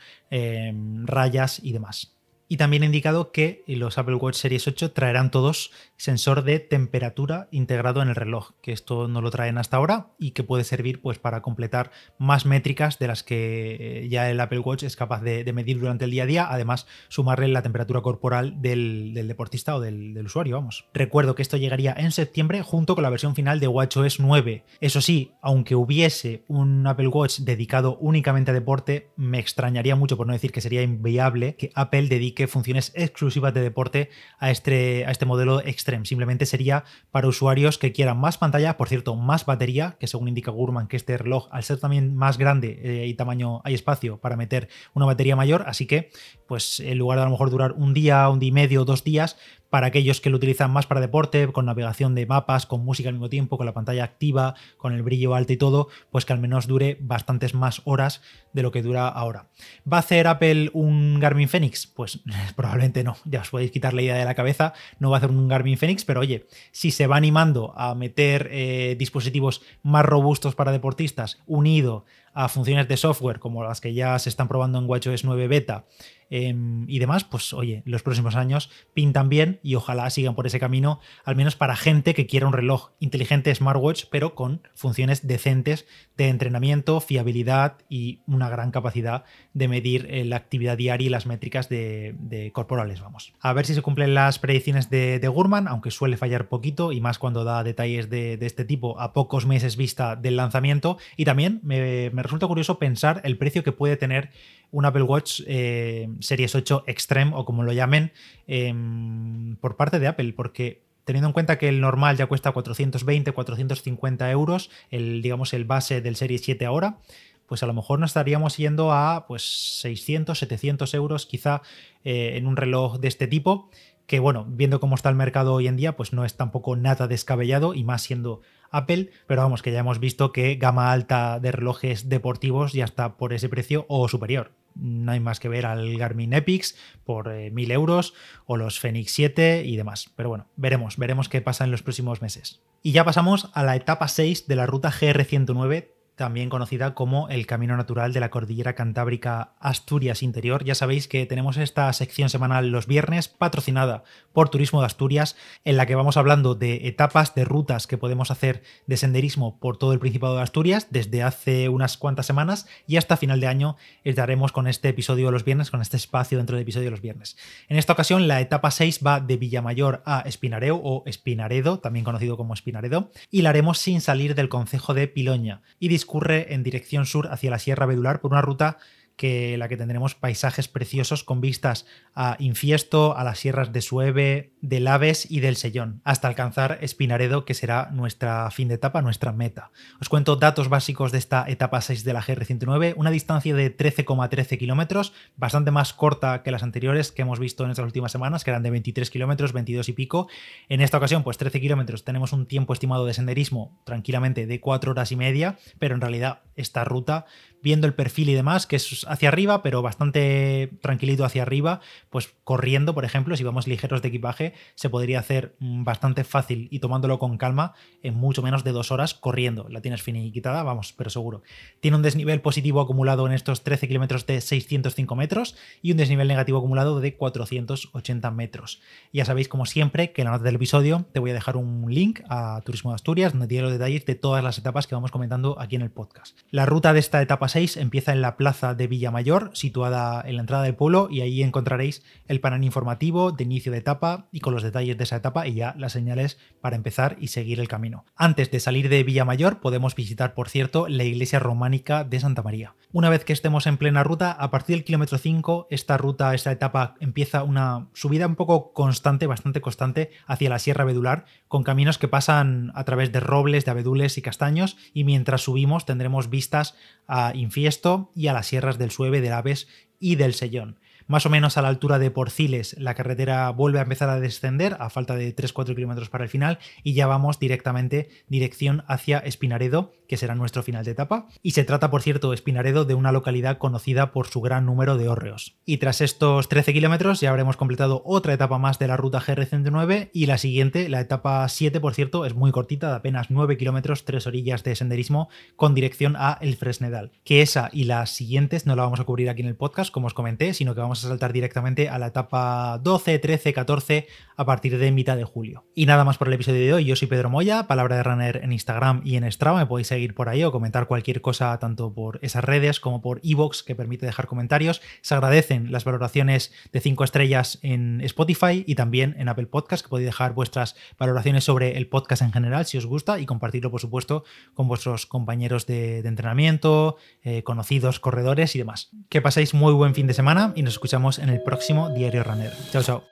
rayas 1.04 1.51
y 1.62 1.74
demás. 1.74 2.16
Y 2.52 2.58
también 2.58 2.84
ha 2.84 2.88
indicado 2.88 3.32
que 3.32 3.64
los 3.66 3.98
Apple 3.98 4.16
Watch 4.16 4.36
Series 4.36 4.68
8 4.68 4.92
traerán 4.92 5.32
todos 5.32 5.72
sensor 5.96 6.44
de 6.44 6.60
temperatura 6.60 7.48
integrado 7.50 8.02
en 8.02 8.10
el 8.10 8.16
reloj, 8.16 8.52
que 8.62 8.74
esto 8.74 9.08
no 9.08 9.22
lo 9.22 9.32
traen 9.32 9.58
hasta 9.58 9.78
ahora 9.78 10.08
y 10.20 10.32
que 10.32 10.44
puede 10.44 10.66
servir 10.66 11.00
pues, 11.00 11.18
para 11.18 11.42
completar 11.42 11.92
más 12.18 12.46
métricas 12.46 13.00
de 13.00 13.08
las 13.08 13.24
que 13.24 13.78
eh, 14.04 14.10
ya 14.10 14.30
el 14.30 14.42
Apple 14.42 14.60
Watch 14.60 14.84
es 14.84 14.98
capaz 14.98 15.22
de, 15.22 15.50
medir 15.54 15.80
durante 15.80 16.04
el 16.04 16.12
día 16.12 16.24
a 16.24 16.26
día, 16.26 16.48
además 16.52 16.88
sumarle 17.08 17.48
la 17.48 17.62
temperatura 17.62 18.02
corporal 18.02 18.62
del, 18.62 19.14
deportista 19.14 19.78
o 19.78 19.80
del, 19.80 20.22
usuario, 20.26 20.58
vamos. 20.58 20.90
Recuerdo 20.94 21.36
que 21.36 21.44
esto 21.44 21.56
llegaría 21.56 21.94
en 21.98 22.12
septiembre 22.12 22.64
junto 22.64 22.96
con 22.96 23.04
la 23.04 23.10
versión 23.10 23.34
final 23.34 23.62
de 23.62 23.70
WatchOS 23.70 24.20
9. 24.20 24.66
Eso 24.82 25.00
sí, 25.00 25.32
aunque 25.42 25.76
hubiese 25.76 26.44
un 26.50 26.86
Apple 26.86 27.08
Watch 27.08 27.40
dedicado 27.40 27.98
únicamente 28.02 28.52
a 28.52 28.54
deporte, 28.54 29.10
me 29.16 29.40
extrañaría 29.40 29.96
mucho, 29.96 30.18
por 30.18 30.28
no 30.28 30.34
decir 30.34 30.52
que 30.52 30.60
sería 30.60 30.82
inviable, 30.82 31.56
que 31.56 31.72
Apple 31.76 32.10
dedique 32.10 32.41
funciones 32.48 32.92
exclusivas 32.96 33.54
de 33.54 33.62
deporte 33.62 34.10
a 34.40 34.52
este, 34.52 35.06
a 35.06 35.12
este 35.12 35.26
modelo 35.26 35.62
Extreme. 35.62 36.06
Simplemente 36.06 36.46
sería 36.46 36.84
para 37.12 37.28
usuarios 37.28 37.78
que 37.78 37.92
quieran 37.92 38.20
más 38.20 38.38
pantalla, 38.38 38.78
por 38.78 38.90
cierto, 38.90 39.16
más 39.16 39.46
batería, 39.46 39.98
que 40.00 40.08
según 40.08 40.28
indica 40.28 40.52
Gurman 40.52 40.88
que 40.88 40.98
este 40.98 41.18
reloj, 41.18 41.48
al 41.52 41.64
ser 41.64 41.80
también 41.80 42.16
más 42.16 42.38
grande 42.38 42.80
eh, 42.84 43.08
y 43.08 43.14
tamaño, 43.14 43.62
hay 43.64 43.74
espacio 43.74 44.18
para 44.18 44.36
meter 44.36 44.70
una 44.94 45.06
batería 45.06 45.36
mayor, 45.36 45.64
así 45.68 45.86
que 45.86 46.12
pues 46.48 46.80
en 46.80 46.98
lugar 46.98 47.18
de 47.18 47.24
a 47.24 47.26
lo 47.26 47.32
mejor 47.32 47.50
durar 47.50 47.74
un 47.74 47.94
día, 47.94 48.28
un 48.30 48.40
día 48.40 48.50
y 48.50 48.52
medio, 48.52 48.86
dos 48.86 49.04
días, 49.04 49.38
para 49.72 49.88
aquellos 49.88 50.20
que 50.20 50.30
lo 50.30 50.36
utilizan 50.36 50.70
más 50.70 50.86
para 50.86 51.00
deporte, 51.00 51.48
con 51.48 51.66
navegación 51.66 52.14
de 52.14 52.26
mapas, 52.26 52.66
con 52.66 52.84
música 52.84 53.08
al 53.08 53.16
mismo 53.16 53.30
tiempo, 53.30 53.58
con 53.58 53.66
la 53.66 53.74
pantalla 53.74 54.04
activa, 54.04 54.54
con 54.78 54.94
el 54.94 55.02
brillo 55.02 55.34
alto 55.34 55.54
y 55.54 55.58
todo, 55.58 55.88
pues 56.12 56.26
que 56.26 56.34
al 56.34 56.40
menos 56.40 56.68
dure 56.68 56.98
bastantes 57.00 57.56
más 57.56 57.82
horas 57.86 58.22
de 58.52 58.64
lo 58.64 58.72
que 58.72 58.82
dura 58.82 59.08
ahora. 59.08 59.48
¿Va 59.92 59.98
a 59.98 60.02
hacer 60.02 60.28
Apple 60.28 60.72
un 60.74 61.22
Garmin 61.22 61.48
Fenix? 61.48 61.88
Pues 61.88 62.20
probablemente 62.56 63.04
no, 63.06 63.16
ya 63.24 63.42
os 63.42 63.50
podéis 63.50 63.72
quitar 63.72 63.94
la 63.94 64.02
idea 64.02 64.16
de 64.16 64.26
la 64.26 64.36
cabeza, 64.36 64.74
no 65.00 65.10
va 65.10 65.16
a 65.16 65.20
hacer 65.20 65.30
un 65.30 65.48
Garmin 65.48 65.78
Fenix, 65.78 66.04
pero 66.04 66.20
oye, 66.20 66.48
si 66.74 66.92
se 66.92 67.08
va 67.08 67.16
animando 67.16 67.74
a 67.78 67.96
meter 67.96 68.50
eh, 68.52 68.98
dispositivos 69.00 69.62
más 69.84 70.06
robustos 70.06 70.54
para 70.54 70.74
deportistas, 70.74 71.40
unido 71.48 72.04
a 72.34 72.48
funciones 72.50 72.88
de 72.88 72.98
software 72.98 73.40
como 73.40 73.64
las 73.64 73.82
que 73.82 73.94
ya 73.94 74.18
se 74.20 74.30
están 74.30 74.48
probando 74.48 74.80
en 74.80 74.86
WatchOS 74.86 75.24
9 75.24 75.48
Beta, 75.48 75.86
Em, 76.34 76.90
y 76.90 77.00
demás, 77.00 77.26
pues 77.26 77.52
oye, 77.52 77.84
los 77.86 78.04
próximos 78.04 78.38
años 78.38 78.72
pintan 78.94 79.28
bien 79.28 79.60
y 79.64 79.76
ojalá 79.76 80.10
sigan 80.10 80.34
por 80.34 80.48
ese 80.48 80.62
camino, 80.62 81.02
al 81.26 81.36
menos 81.36 81.58
para 81.58 81.76
gente 81.76 82.14
que 82.14 82.26
quiera 82.26 82.48
un 82.48 82.54
reloj 82.54 82.92
inteligente 83.00 83.54
smartwatch, 83.54 84.06
pero 84.10 84.34
con 84.34 84.62
funciones 84.74 85.28
decentes 85.28 85.86
de 86.16 86.30
entrenamiento, 86.30 87.02
fiabilidad 87.02 87.80
y 87.90 88.22
una 88.28 88.48
gran 88.48 88.72
capacidad 88.72 89.26
de 89.54 89.68
medir 89.68 90.08
eh, 90.10 90.24
la 90.24 90.38
actividad 90.38 90.78
diaria 90.78 91.08
y 91.08 91.10
las 91.10 91.26
métricas 91.26 91.68
de, 91.68 92.50
corporales, 92.54 93.02
vamos. 93.02 93.34
A 93.42 93.52
ver 93.52 93.66
si 93.66 93.76
se 93.76 93.82
cumplen 93.82 94.14
las 94.14 94.40
predicciones 94.40 94.90
de, 94.90 95.20
Gurman, 95.28 95.68
aunque 95.68 95.92
suele 95.92 96.16
fallar 96.16 96.48
poquito 96.48 96.94
y 96.94 97.02
más 97.02 97.20
cuando 97.20 97.44
da 97.44 97.62
detalles 97.66 98.10
de, 98.10 98.38
este 98.40 98.64
tipo 98.64 98.98
a 99.02 99.12
pocos 99.12 99.46
meses 99.46 99.76
vista 99.76 100.16
del 100.16 100.38
lanzamiento. 100.38 100.98
Y 101.18 101.26
también 101.26 101.60
me 101.64 102.21
resulta 102.24 102.48
curioso 102.48 102.80
pensar 102.80 103.22
el 103.24 103.38
precio 103.38 103.64
que 103.64 103.72
puede 103.72 103.98
tener 103.98 104.30
un 104.72 104.86
Apple 104.86 105.04
Watch 105.04 105.42
eh, 105.48 106.10
Series 106.20 106.56
8 106.56 106.86
Extreme 106.88 107.32
o 107.36 107.46
como 107.46 107.64
lo 107.64 107.74
llamen 107.74 108.12
em, 108.48 109.56
por 109.58 109.76
parte 109.76 110.00
de 110.00 110.08
Apple, 110.08 110.34
porque 110.34 110.84
teniendo 111.04 111.28
en 111.28 111.34
cuenta 111.34 111.58
que 111.58 111.70
el 111.70 111.82
normal 111.82 112.18
ya 112.18 112.28
cuesta 112.28 112.52
420, 112.52 113.32
450 113.32 114.32
euros, 114.32 114.70
el, 114.90 115.22
digamos 115.22 115.54
el 115.54 115.66
base 115.66 116.02
del 116.02 116.16
Serie 116.16 116.38
7 116.38 116.66
ahora, 116.66 117.00
pues 117.48 117.64
a 117.64 117.66
lo 117.66 117.74
mejor 117.74 118.00
nos 118.00 118.12
estaríamos 118.12 118.56
yendo 118.58 118.94
a 118.94 119.26
pues 119.28 119.80
600, 119.82 120.40
700 120.40 120.94
euros 120.94 121.26
quizá 121.26 121.62
eh, 122.06 122.34
en 122.36 122.48
un 122.48 122.56
reloj 122.56 123.00
de 123.00 123.10
este 123.10 123.28
tipo 123.28 123.70
que 124.12 124.20
bueno, 124.20 124.46
viendo 124.46 124.82
cómo 124.82 124.96
está 124.96 125.08
el 125.08 125.16
mercado 125.16 125.54
hoy 125.54 125.68
en 125.68 125.78
día, 125.78 125.96
pues 125.96 126.12
no 126.12 126.26
es 126.26 126.36
tampoco 126.36 126.76
nada 126.76 127.08
descabellado 127.08 127.74
y 127.74 127.86
más 127.86 128.02
siendo 128.02 128.42
Apple, 128.72 129.12
pero 129.28 129.42
vamos, 129.42 129.62
que 129.62 129.72
ya 129.72 129.80
hemos 129.80 130.00
visto 130.00 130.32
que 130.32 130.56
gama 130.56 130.92
alta 130.92 131.40
de 131.40 131.52
relojes 131.52 132.10
deportivos 132.10 132.74
ya 132.74 132.86
está 132.86 133.18
por 133.18 133.34
ese 133.34 133.50
precio 133.50 133.86
o 133.90 134.08
superior. 134.08 134.54
No 134.76 135.12
hay 135.12 135.20
más 135.20 135.40
que 135.40 135.50
ver 135.50 135.66
al 135.66 135.98
Garmin 135.98 136.34
Epix 136.34 136.78
por 137.04 137.30
1000 137.30 137.72
eh, 137.72 137.74
euros 137.74 138.14
o 138.46 138.56
los 138.56 138.80
Fenix 138.80 139.12
7 139.12 139.64
y 139.66 139.76
demás. 139.76 140.10
Pero 140.16 140.30
bueno, 140.30 140.48
veremos, 140.56 140.98
veremos 140.98 141.28
qué 141.28 141.42
pasa 141.42 141.66
en 141.66 141.72
los 141.72 141.84
próximos 141.84 142.22
meses. 142.22 142.62
Y 142.82 142.94
ya 142.94 143.04
pasamos 143.04 143.50
a 143.54 143.64
la 143.64 143.76
etapa 143.76 144.08
6 144.08 144.48
de 144.48 144.56
la 144.56 144.66
ruta 144.66 144.92
GR109 144.92 145.90
también 146.16 146.50
conocida 146.50 146.94
como 146.94 147.30
el 147.30 147.46
Camino 147.46 147.76
Natural 147.76 148.14
de 148.14 148.20
la 148.20 148.30
Cordillera 148.30 148.76
Cantábrica 148.76 149.54
Asturias 149.60 150.24
Interior. 150.24 150.64
Ya 150.64 150.76
sabéis 150.76 151.08
que 151.08 151.26
tenemos 151.26 151.58
esta 151.58 151.92
sección 151.94 152.30
semanal 152.30 152.70
los 152.70 152.88
viernes 152.88 153.28
patrocinada 153.28 154.04
por 154.34 154.50
Turismo 154.50 154.82
de 154.82 154.86
Asturias, 154.86 155.36
en 155.66 155.78
la 155.78 155.86
que 155.86 155.96
vamos 155.96 156.18
hablando 156.18 156.56
de 156.56 156.88
etapas, 156.88 157.34
de 157.36 157.46
rutas 157.46 157.88
que 157.88 157.98
podemos 157.98 158.32
hacer 158.32 158.64
de 158.88 158.98
senderismo 158.98 159.60
por 159.60 159.78
todo 159.78 159.94
el 159.94 160.00
Principado 160.00 160.36
de 160.36 160.44
Asturias 160.44 160.88
desde 160.90 161.24
hace 161.24 161.70
unas 161.70 161.98
cuantas 161.98 162.26
semanas 162.26 162.68
y 162.88 162.98
hasta 162.98 163.18
final 163.18 163.40
de 163.40 163.48
año 163.48 163.78
estaremos 164.04 164.52
con 164.52 164.68
este 164.68 164.90
episodio 164.90 165.28
de 165.28 165.32
los 165.32 165.46
viernes, 165.46 165.72
con 165.72 165.82
este 165.82 165.98
espacio 165.98 166.38
dentro 166.38 166.56
del 166.56 166.64
episodio 166.64 166.86
de 166.86 166.92
los 166.92 167.02
viernes. 167.02 167.38
En 167.68 167.78
esta 167.78 167.94
ocasión 167.94 168.28
la 168.28 168.42
etapa 168.42 168.72
6 168.72 169.02
va 169.06 169.20
de 169.20 169.38
Villamayor 169.38 170.04
a 170.06 170.22
Espinareo 170.22 170.76
o 170.84 171.04
Espinaredo, 171.06 171.80
también 171.80 172.06
conocido 172.06 172.38
como 172.38 172.54
Espinaredo, 172.54 173.12
y 173.30 173.42
la 173.42 173.50
haremos 173.50 173.80
sin 173.80 174.02
salir 174.02 174.36
del 174.36 174.50
concejo 174.50 174.94
de 174.94 175.08
Piloña 175.08 175.62
y 175.80 175.88
discurre 176.12 176.54
en 176.54 176.62
dirección 176.62 177.06
sur 177.06 177.30
hacia 177.32 177.52
la 177.52 177.58
Sierra 177.58 177.86
Bedular 177.86 178.20
por 178.20 178.34
una 178.34 178.42
ruta 178.42 178.78
que 179.22 179.56
la 179.56 179.68
que 179.68 179.78
tendremos 179.78 180.16
paisajes 180.16 180.68
preciosos 180.68 181.24
con 181.24 181.42
vistas 181.42 181.86
a 182.16 182.38
Infiesto, 182.40 183.16
a 183.16 183.24
las 183.24 183.38
sierras 183.38 183.72
de 183.72 183.82
Sueve, 183.82 184.54
del 184.62 184.88
Aves 184.88 185.30
y 185.30 185.42
del 185.42 185.58
Sellón, 185.58 186.02
hasta 186.04 186.28
alcanzar 186.28 186.80
Espinaredo, 186.82 187.46
que 187.46 187.54
será 187.54 187.92
nuestra 187.92 188.50
fin 188.50 188.68
de 188.68 188.74
etapa, 188.74 189.04
nuestra 189.04 189.32
meta. 189.32 189.70
Os 190.02 190.10
cuento 190.10 190.38
datos 190.38 190.70
básicos 190.70 191.12
de 191.12 191.20
esta 191.20 191.46
etapa 191.48 191.82
6 191.82 192.04
de 192.04 192.14
la 192.14 192.24
GR109, 192.24 192.96
una 192.98 193.12
distancia 193.12 193.54
de 193.54 193.78
13,13 193.78 194.58
kilómetros, 194.58 195.14
bastante 195.38 195.70
más 195.70 195.94
corta 195.94 196.42
que 196.42 196.50
las 196.50 196.64
anteriores 196.64 197.12
que 197.12 197.22
hemos 197.22 197.38
visto 197.38 197.64
en 197.64 197.70
estas 197.70 197.86
últimas 197.86 198.12
semanas, 198.12 198.44
que 198.44 198.50
eran 198.50 198.64
de 198.64 198.72
23 198.72 199.08
kilómetros, 199.12 199.54
22 199.54 199.88
y 199.88 199.94
pico. 199.94 200.30
En 200.68 200.82
esta 200.82 200.98
ocasión, 200.98 201.22
pues 201.22 201.38
13 201.38 201.62
kilómetros, 201.62 202.04
tenemos 202.04 202.34
un 202.34 202.48
tiempo 202.48 202.74
estimado 202.74 203.06
de 203.06 203.14
senderismo 203.14 203.80
tranquilamente 203.86 204.48
de 204.48 204.60
4 204.60 204.94
horas 204.94 205.12
y 205.12 205.16
media, 205.16 205.60
pero 205.78 205.94
en 205.94 206.02
realidad 206.02 206.42
esta 206.56 206.84
ruta 206.84 207.28
viendo 207.62 207.88
el 207.88 207.94
perfil 207.94 208.30
y 208.30 208.34
demás, 208.34 208.68
que 208.68 208.76
es 208.76 209.06
hacia 209.12 209.30
arriba, 209.30 209.62
pero 209.62 209.82
bastante 209.82 210.72
tranquilito 210.82 211.26
hacia 211.26 211.42
arriba, 211.42 211.82
pues 212.10 212.34
corriendo, 212.44 212.94
por 212.94 213.06
ejemplo, 213.06 213.36
si 213.36 213.44
vamos 213.44 213.68
ligeros 213.68 214.02
de 214.02 214.08
equipaje, 214.08 214.54
se 214.76 214.90
podría 214.90 215.20
hacer 215.20 215.56
bastante 215.60 216.24
fácil 216.24 216.68
y 216.72 216.80
tomándolo 216.80 217.20
con 217.20 217.38
calma 217.38 217.74
en 218.04 218.16
mucho 218.16 218.42
menos 218.42 218.64
de 218.64 218.72
dos 218.72 218.92
horas 218.92 219.14
corriendo. 219.14 219.68
La 219.70 219.82
tienes 219.82 220.02
finiquitada, 220.02 220.64
vamos, 220.64 220.94
pero 220.98 221.10
seguro. 221.10 221.44
Tiene 221.80 221.98
un 221.98 222.04
desnivel 222.04 222.42
positivo 222.42 222.82
acumulado 222.82 223.28
en 223.28 223.34
estos 223.34 223.64
13 223.64 223.88
kilómetros 223.88 224.26
de 224.26 224.40
605 224.42 225.16
metros 225.16 225.56
y 225.82 225.92
un 225.92 225.98
desnivel 225.98 226.28
negativo 226.28 226.58
acumulado 226.60 227.00
de 227.00 227.16
480 227.16 228.32
metros. 228.32 228.82
Ya 229.12 229.26
sabéis, 229.26 229.48
como 229.48 229.66
siempre, 229.66 230.12
que 230.12 230.22
en 230.22 230.26
la 230.26 230.32
nota 230.32 230.46
del 230.46 230.56
episodio 230.56 231.06
te 231.12 231.20
voy 231.20 231.32
a 231.32 231.34
dejar 231.34 231.58
un 231.58 231.86
link 231.90 232.22
a 232.30 232.62
Turismo 232.66 232.92
de 232.92 232.96
Asturias, 232.96 233.34
donde 233.34 233.48
tiene 233.48 233.64
los 233.64 233.72
detalles 233.72 234.06
de 234.06 234.16
todas 234.16 234.44
las 234.44 234.58
etapas 234.58 234.88
que 234.88 234.96
vamos 234.96 235.12
comentando 235.12 235.60
aquí 235.60 235.76
en 235.76 235.82
el 235.82 235.92
podcast. 235.92 236.38
La 236.50 236.66
ruta 236.66 236.94
de 236.94 237.00
esta 237.00 237.22
etapa 237.22 237.48
6 237.48 237.78
empieza 237.78 238.14
en 238.14 238.22
la 238.22 238.38
plaza 238.38 238.74
de 238.74 238.88
Villamayor, 239.02 239.50
situada 239.54 240.22
en 240.24 240.36
la 240.36 240.42
entrada 240.42 240.62
del 240.62 240.76
pueblo, 240.76 241.08
y 241.10 241.22
ahí 241.22 241.42
encontraréis 241.42 242.04
el 242.28 242.40
panel 242.40 242.64
informativo 242.64 243.32
de 243.32 243.46
inicio 243.46 243.72
de 243.72 243.80
etapa 243.80 244.28
y 244.32 244.42
con 244.42 244.54
los 244.54 244.62
detalles 244.62 244.96
de 244.96 245.06
esa 245.06 245.16
etapa 245.16 245.48
y 245.48 245.56
ya 245.56 245.74
las 245.80 245.94
señales 245.94 246.38
para 246.62 246.76
empezar 246.76 247.18
y 247.20 247.30
seguir 247.30 247.60
el 247.60 247.68
camino. 247.68 248.06
Antes 248.16 248.52
de 248.52 248.60
salir 248.60 248.90
de 248.90 249.02
Villamayor 249.04 249.60
podemos 249.60 249.96
visitar, 249.96 250.36
por 250.36 250.50
cierto, 250.50 250.88
la 250.88 251.04
iglesia 251.04 251.40
románica 251.40 252.04
de 252.04 252.20
Santa 252.20 252.44
María. 252.44 252.76
Una 252.94 253.10
vez 253.10 253.26
que 253.26 253.34
estemos 253.34 253.66
en 253.66 253.78
plena 253.78 254.04
ruta, 254.04 254.34
a 254.34 254.52
partir 254.52 254.76
del 254.76 254.86
kilómetro 254.86 255.18
5, 255.18 255.68
esta 255.72 255.98
ruta, 255.98 256.36
esta 256.36 256.52
etapa 256.52 256.94
empieza 257.00 257.42
una 257.42 257.88
subida 257.94 258.28
un 258.28 258.36
poco 258.36 258.72
constante, 258.74 259.26
bastante 259.26 259.62
constante, 259.62 260.12
hacia 260.28 260.50
la 260.50 260.60
Sierra 260.60 260.84
Abedular, 260.84 261.26
con 261.48 261.64
caminos 261.64 261.98
que 261.98 262.08
pasan 262.08 262.72
a 262.76 262.84
través 262.84 263.12
de 263.12 263.20
robles, 263.20 263.66
de 263.66 263.72
abedules 263.72 264.20
y 264.20 264.22
castaños, 264.22 264.78
y 264.94 265.06
mientras 265.06 265.42
subimos 265.42 265.86
tendremos 265.86 266.30
vistas 266.30 266.76
a 267.08 267.32
Infiesto 267.34 268.12
y 268.14 268.28
a 268.28 268.34
las 268.34 268.48
sierras 268.48 268.78
del 268.78 268.91
Sueve, 268.92 269.22
del 269.22 269.34
Aves 269.34 269.68
y 270.00 270.16
del 270.16 270.34
Sellón 270.34 270.80
más 271.08 271.26
o 271.26 271.30
menos 271.30 271.58
a 271.58 271.62
la 271.62 271.68
altura 271.68 272.00
de 272.00 272.12
Porciles, 272.12 272.76
la 272.80 272.94
carretera 272.94 273.50
vuelve 273.50 273.80
a 273.80 273.84
empezar 273.84 274.10
a 274.10 274.20
descender 274.20 274.78
a 274.80 274.90
falta 274.90 275.16
de 275.16 275.36
3-4 275.36 275.76
kilómetros 275.76 276.10
para 276.10 276.24
el 276.24 276.30
final 276.30 276.60
y 276.84 276.94
ya 276.94 277.08
vamos 277.08 277.40
directamente 277.40 278.10
dirección 278.28 278.84
hacia 278.88 279.20
Espinaredo, 279.20 279.94
que 280.08 280.18
será 280.18 280.36
nuestro 280.36 280.64
final 280.64 280.84
de 280.84 280.92
etapa. 280.92 281.28
Y 281.42 281.52
se 281.52 281.64
trata, 281.64 281.90
por 281.90 282.02
cierto, 282.02 282.34
Espinaredo 282.34 282.86
de 282.86 282.94
una 282.94 283.12
localidad 283.12 283.58
conocida 283.58 284.12
por 284.12 284.28
su 284.28 284.42
gran 284.42 284.66
número 284.66 284.98
de 284.98 285.08
hórreos. 285.08 285.56
Y 285.66 285.78
tras 285.78 286.02
estos 286.02 286.50
13 286.50 286.74
kilómetros 286.74 287.22
ya 287.22 287.30
habremos 287.30 287.58
completado 287.58 288.02
otra 288.06 288.34
etapa 288.34 288.58
más 288.58 288.80
de 288.80 288.88
la 288.88 288.98
ruta 288.98 289.22
GR109 289.22 290.10
y 290.14 290.26
la 290.26 290.38
siguiente, 290.38 290.90
la 290.90 291.00
etapa 291.00 291.48
7, 291.48 291.80
por 291.80 291.94
cierto, 291.94 292.26
es 292.26 292.36
muy 292.36 292.52
cortita, 292.52 292.90
de 292.90 292.96
apenas 292.96 293.30
9 293.30 293.58
kilómetros, 293.58 294.06
3 294.06 294.28
orillas 294.28 294.64
de 294.64 294.76
senderismo 294.76 295.30
con 295.56 295.76
dirección 295.76 296.16
a 296.18 296.38
El 296.42 296.56
Fresnedal. 296.56 297.12
Que 297.24 297.42
esa 297.42 297.70
y 297.72 297.86
las 297.86 298.10
siguientes 298.12 298.66
no 298.66 298.76
la 298.76 298.84
vamos 298.84 299.00
a 299.00 299.06
cubrir 299.06 299.30
aquí 299.30 299.42
en 299.42 299.48
el 299.48 299.56
podcast, 299.56 299.92
como 299.92 300.08
os 300.08 300.14
comenté, 300.14 300.54
sino 300.54 300.76
que 300.76 300.82
vamos 300.82 300.91
a 301.00 301.08
saltar 301.08 301.34
directamente 301.34 301.90
a 301.90 301.98
la 302.00 302.08
etapa 302.08 302.80
12, 302.84 303.20
13, 303.20 303.54
14 303.54 304.08
a 304.36 304.46
partir 304.46 304.78
de 304.78 304.92
mitad 304.92 305.16
de 305.16 305.24
julio. 305.24 305.66
Y 305.76 305.86
nada 305.86 306.04
más 306.04 306.18
por 306.18 306.28
el 306.28 306.34
episodio 306.34 306.60
de 306.60 306.74
hoy. 306.74 306.86
Yo 306.86 306.96
soy 306.96 307.08
Pedro 307.08 307.30
Moya, 307.30 307.68
palabra 307.68 307.98
de 307.98 308.04
runner 308.04 308.42
en 308.44 308.52
Instagram 308.52 309.02
y 309.06 309.16
en 309.16 309.32
Strava. 309.32 309.60
Me 309.60 309.66
podéis 309.68 309.88
seguir 309.88 310.16
por 310.16 310.30
ahí 310.30 310.44
o 310.44 310.52
comentar 310.52 310.88
cualquier 310.88 311.22
cosa 311.22 311.58
tanto 311.60 311.94
por 311.94 312.20
esas 312.24 312.44
redes 312.44 312.80
como 312.80 313.02
por 313.02 313.22
Evox 313.24 313.62
que 313.62 313.76
permite 313.76 314.08
dejar 314.08 314.26
comentarios. 314.26 314.82
Se 315.02 315.14
agradecen 315.14 315.72
las 315.72 315.84
valoraciones 315.84 316.52
de 316.72 316.80
5 316.80 317.04
estrellas 317.04 317.60
en 317.62 318.02
Spotify 318.02 318.64
y 318.66 318.76
también 318.76 319.16
en 319.20 319.30
Apple 319.30 319.46
Podcast, 319.46 319.84
que 319.84 319.90
podéis 319.90 320.08
dejar 320.08 320.34
vuestras 320.34 320.76
valoraciones 320.98 321.44
sobre 321.44 321.78
el 321.78 321.88
podcast 321.88 322.24
en 322.24 322.32
general 322.32 322.66
si 322.66 322.78
os 322.78 322.86
gusta 322.86 323.20
y 323.20 323.26
compartirlo, 323.26 323.70
por 323.70 323.80
supuesto, 323.80 324.24
con 324.54 324.68
vuestros 324.68 325.06
compañeros 325.06 325.68
de, 325.68 326.00
entrenamiento, 326.00 326.98
eh, 327.24 327.44
conocidos, 327.44 328.00
corredores 328.00 328.56
y 328.56 328.60
demás. 328.60 328.90
Que 329.10 329.22
paséis 329.22 329.54
muy 329.54 329.74
buen 329.74 329.94
fin 329.94 330.08
de 330.08 330.14
semana 330.14 330.54
y 330.56 330.64
nos 330.64 330.74
escuchamos 330.82 331.20
en 331.20 331.30
el 331.30 331.40
próximo 331.42 331.92
Diario 331.92 332.24
Runner. 332.24 332.52
Chao, 332.72 332.82
chao. 332.82 333.04